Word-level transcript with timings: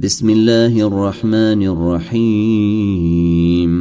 بسم 0.00 0.30
الله 0.30 0.86
الرحمن 0.86 1.62
الرحيم. 1.62 3.72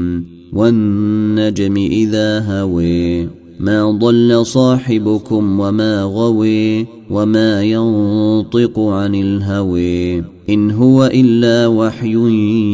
والنجم 0.53 1.77
إذا 1.77 2.39
هوي 2.39 3.29
ما 3.59 3.91
ضل 3.91 4.45
صاحبكم 4.45 5.59
وما 5.59 6.03
غوي 6.03 6.87
وما 7.09 7.63
ينطق 7.63 8.79
عن 8.79 9.15
الهوي. 9.15 10.23
إن 10.49 10.71
هو 10.71 11.05
إلا 11.05 11.67
وحي 11.67 12.13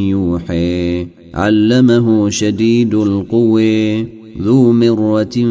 يوحي 0.10 1.08
علمه 1.34 2.30
شديد 2.30 2.94
القوي. 2.94 4.02
ذو 4.42 4.71
مرة 4.71 5.46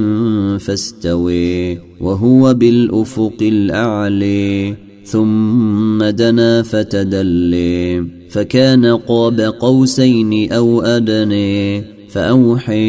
فاستوي 0.59 1.79
وهو 2.01 2.55
بالأفق 2.55 3.43
الأعلي. 3.43 4.88
ثم 5.11 6.05
دنا 6.05 6.63
فتدلي 6.63 8.05
فكان 8.31 8.87
قاب 8.87 9.41
قوسين 9.41 10.53
أو 10.53 10.81
أدني 10.81 11.85
فأوحي 12.09 12.89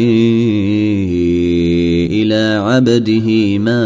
إلى 2.06 2.60
عبده 2.62 3.58
ما 3.58 3.82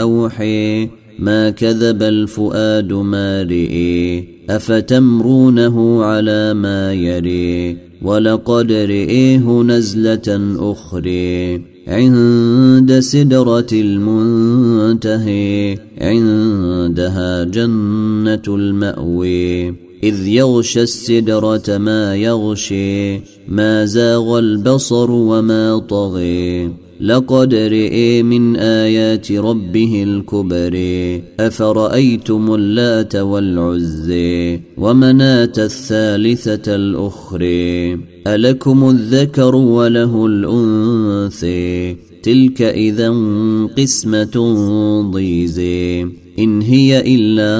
أوحي 0.00 0.88
ما 1.18 1.50
كذب 1.50 2.02
الفؤاد 2.02 2.92
ما 2.92 3.42
رئي 3.42 4.28
أفتمرونه 4.50 6.04
على 6.04 6.54
ما 6.54 6.92
يري 6.92 7.76
ولقد 8.02 8.72
رئيه 8.72 9.62
نزلة 9.62 10.56
أخري. 10.72 11.75
عند 11.86 12.98
سدرة 13.00 13.66
المنتهي 13.72 15.28
عندها 16.00 17.44
جنة 17.44 18.42
المأوي. 18.48 19.68
إذ 20.02 20.26
يغشى 20.26 20.82
السدرة 20.82 21.78
ما 21.78 22.16
يغشي 22.16 23.20
ما 23.48 23.84
زاغ 23.84 24.38
البصر 24.38 25.10
وما 25.10 25.78
طغي. 25.78 26.85
لقد 27.00 27.54
رئي 27.54 28.22
من 28.22 28.56
آيات 28.56 29.32
ربه 29.32 30.02
الكبر. 30.02 30.74
أفرأيتم 31.40 32.54
اللات 32.54 33.16
والعزي 33.16 34.60
ومناة 34.76 35.52
الثالثة 35.58 36.74
الأخرى؟ 36.74 37.98
ألكم 38.26 38.90
الذكر 38.90 39.56
وله 39.56 40.26
الأنثي 40.26 41.96
تلك 42.22 42.62
إذا 42.62 43.10
قسمة 43.78 44.36
ضيزي 45.10 46.06
إن 46.38 46.60
هي 46.60 47.02
إلا 47.16 47.56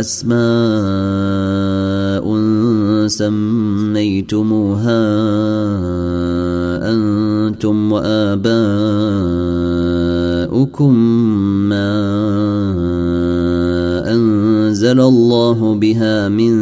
أسماء 0.00 0.44
سميتموها 3.06 5.00
أنتم 7.54 7.92
وآباؤكم 7.92 8.54
ما 11.70 11.94
أنزل 14.14 15.00
الله 15.00 15.74
بها 15.74 16.28
من 16.28 16.52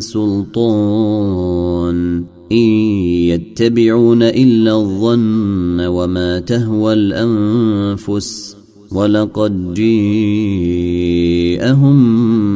سلطان. 0.00 1.96
إن 2.52 2.56
يتبعون 3.32 4.22
إلا 4.22 4.76
الظن 4.76 5.80
وما 5.80 6.40
تهوى 6.40 6.92
الأنفس. 6.92 8.61
ولقد 8.94 9.74
جيءهم 9.74 9.96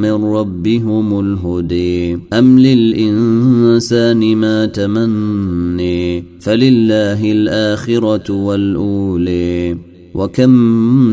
من 0.00 0.24
ربهم 0.24 1.20
الهدي 1.20 2.18
أم 2.32 2.58
للإنسان 2.58 4.36
ما 4.36 4.66
تمني؟ 4.66 6.24
فلله 6.40 7.32
الآخرة 7.32 8.32
والأولي 8.32 9.76
وكم 10.16 10.50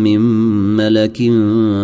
من 0.03 0.19
ملك 0.77 1.17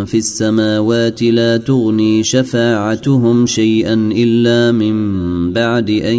في 0.05 0.17
السماوات 0.17 1.23
لا 1.23 1.57
تغني 1.57 2.23
شفاعتهم 2.23 3.45
شيئا 3.45 3.93
إلا 4.15 4.71
من 4.71 5.53
بعد 5.53 5.89
أن 5.89 6.17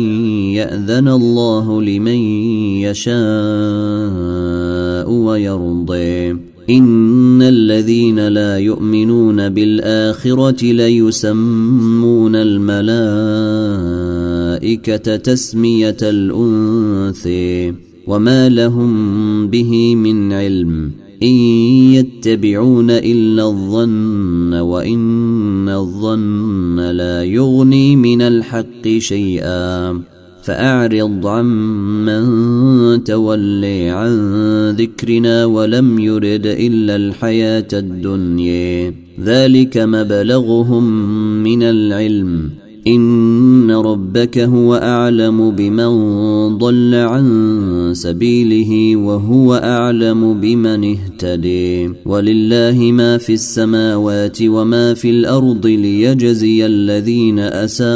يأذن 0.52 1.08
الله 1.08 1.82
لمن 1.82 2.20
يشاء 2.84 3.20
ويرضي 5.10 6.49
ان 6.70 7.42
الذين 7.42 8.28
لا 8.28 8.58
يؤمنون 8.58 9.48
بالاخره 9.48 10.64
ليسمون 10.64 12.36
الملائكه 12.36 12.76
تسميه 15.16 15.96
الانثي 16.02 17.74
وما 18.06 18.48
لهم 18.48 19.48
به 19.48 19.96
من 19.96 20.32
علم 20.32 20.92
ان 21.22 21.34
يتبعون 21.94 22.90
الا 22.90 23.46
الظن 23.46 24.54
وان 24.54 25.68
الظن 25.68 26.80
لا 26.80 27.24
يغني 27.24 27.96
من 27.96 28.22
الحق 28.22 28.88
شيئا 28.98 30.00
فأعرض 30.50 31.26
عمن 31.26 32.24
تولي 33.04 33.90
عن 33.90 34.12
ذكرنا 34.70 35.44
ولم 35.44 35.98
يرد 35.98 36.46
إلا 36.46 36.96
الحياة 36.96 37.66
الدنيا. 37.72 38.94
ذلك 39.24 39.78
مبلغهم 39.78 40.84
من 41.42 41.62
العلم. 41.62 42.50
ان 42.86 43.70
ربك 43.70 44.38
هو 44.38 44.74
اعلم 44.74 45.50
بمن 45.50 45.88
ضل 46.58 46.94
عن 46.94 47.92
سبيله 47.94 48.96
وهو 48.96 49.54
اعلم 49.54 50.40
بمن 50.40 50.96
اهتدي 50.96 51.92
ولله 52.06 52.92
ما 52.92 53.18
في 53.18 53.34
السماوات 53.34 54.38
وما 54.42 54.94
في 54.94 55.10
الأرض 55.10 55.66
ليجزي 55.66 56.66
الذين 56.66 57.38
اساءوا 57.38 57.90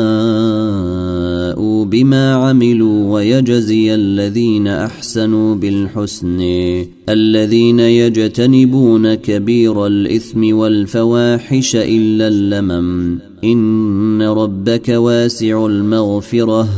بما 1.85 2.35
عملوا 2.35 3.13
ويجزي 3.15 3.95
الذين 3.95 4.69
احسنوا 4.69 5.55
بالحسن 5.55 6.41
الذين 7.09 7.81
يجتنبون 7.81 9.15
كبير 9.15 9.87
الإثم 9.87 10.57
والفواحش 10.57 11.77
إلا 11.77 12.29
اللمم. 12.29 13.19
إن 13.45 14.23
ربك 14.23 14.89
واسع 14.89 15.67
المغفرة. 15.67 16.69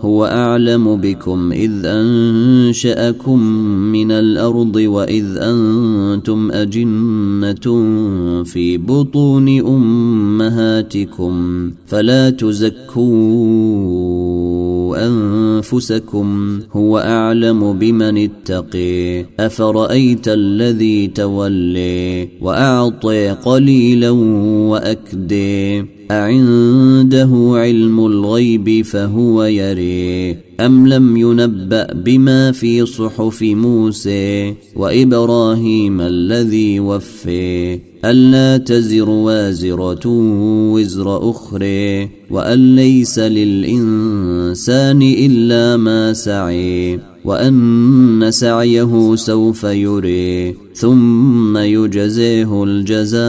هو 0.00 0.24
أعلم 0.24 0.96
بكم 0.96 1.52
إذ 1.52 1.70
أنشأكم 1.84 3.42
من 3.92 4.12
الأرض 4.12 4.76
وإذ 4.76 5.24
أنتم 5.36 6.50
أجنة 6.50 7.84
في 8.44 8.78
بطون 8.78 9.60
أمهاتكم. 9.60 11.34
فلا 11.86 12.30
أنفسكم 14.96 16.60
هو 16.72 16.98
أعلم 16.98 17.78
بمن 17.78 18.18
اتقي. 18.18 19.26
أفرأيت 19.40 20.28
الذي 20.28 21.06
تولي 21.06 22.28
وأعطي 22.40 23.30
قليلا 23.30 24.10
وأكدي. 24.10 25.97
أعنده 26.10 27.30
علم 27.54 28.06
الغيب 28.06 28.84
فهو 28.84 29.44
يري 29.44 30.36
أم 30.60 30.88
لم 30.88 31.16
ينبأ 31.16 31.86
بما 31.92 32.52
في 32.52 32.86
صحف 32.86 33.42
موسى 33.42 34.54
وإبراهيم 34.76 36.00
الذي 36.00 36.80
وفي 36.80 37.78
ألا 38.04 38.56
تزر 38.56 39.10
وازرة 39.10 40.06
وزر 40.72 41.30
أخرى 41.30 42.08
وأن 42.30 42.76
ليس 42.76 43.18
للإنسان 43.18 45.02
إلا 45.02 45.76
ما 45.76 46.12
سعي 46.12 47.00
وأن 47.28 48.30
سعيه 48.30 49.14
سوف 49.14 49.64
يري 49.64 50.56
ثم 50.74 51.58
يجزيه 51.58 52.64
الجزاء 52.64 53.22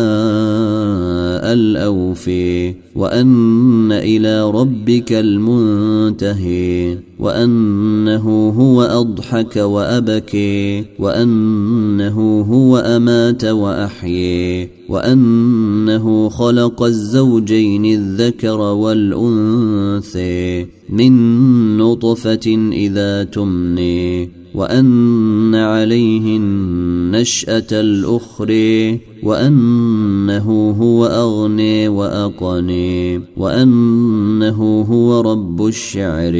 الأوفي 1.54 2.74
وأن 3.00 3.92
إلى 3.92 4.51
ربك 4.51 5.13
المنتهي 5.13 6.98
وأنه 7.19 8.50
هو 8.50 8.81
أضحك 8.81 9.56
وأبكي 9.56 10.86
وأنه 11.00 12.42
هو 12.42 12.78
أمات 12.78 13.46
وأحيي 13.46 14.69
وأنه 14.90 16.30
خلق 16.30 16.84
الزوجين 16.84 17.86
الذكر 17.86 18.60
والأنثى 18.60 20.66
من 20.90 21.78
نطفة 21.78 22.72
إذا 22.74 23.24
تمني. 23.24 24.30
وأن 24.54 25.56
عليه 25.56 26.38
النشأة 26.38 27.68
الأخرى 27.72 29.00
وأنه 29.24 30.75
هو 30.81 31.06
اغني 31.06 31.88
واقني 31.88 33.22
وأنه 33.38 34.81
هو 34.90 35.22
رب 35.22 35.68
الشعر 35.68 36.36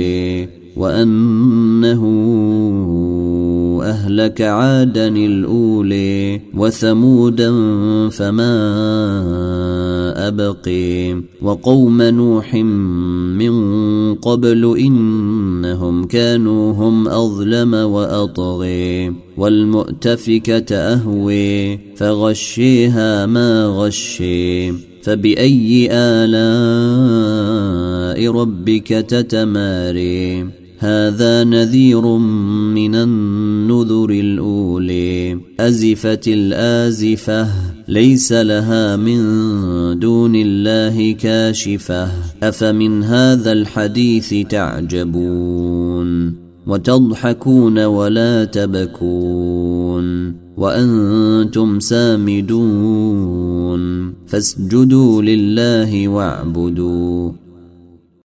وأنه 0.78 2.04
أهلك 3.84 4.42
عادا 4.42 5.08
الأولي 5.08 6.42
وثمودا 6.54 7.50
فما 8.10 8.54
أبقي 10.28 11.22
وقوم 11.42 12.02
نوح 12.02 12.56
من 12.56 13.50
قبل 14.22 14.78
إنهم 14.80 16.04
كانوا 16.04 16.74
هم 16.74 17.08
أظلم 17.08 17.74
وأطغي 17.74 19.14
والمؤتفكة 19.38 20.76
أهوي 20.76 21.78
فغشيها 21.96 23.26
ما 23.26 23.66
غشي. 23.66 24.72
فبأي 25.04 25.90
آلاء 25.92 27.20
ربك 28.32 28.88
تتماري؟ 28.88 30.59
هذا 30.80 31.44
نذير 31.44 32.02
من 32.76 32.96
النذر 32.96 34.10
الأولي. 34.10 35.40
أزفت 35.60 36.28
الآزفة 36.28 37.48
ليس 37.88 38.34
لها 38.34 38.96
من 38.96 39.20
دون 40.00 40.36
الله 40.36 41.12
كاشفة. 41.12 42.08
أفمن 42.44 43.04
هذا 43.04 43.52
الحديث 43.52 44.34
تعجبون؟ 44.50 46.34
وتضحكون 46.68 47.86
ولا 47.86 48.46
تبكون. 48.46 50.36
وأنتم 50.58 51.80
سامدون. 51.80 53.80
فاسجدوا 54.28 55.22
لله 55.22 56.08
واعبدوا. 56.08 57.32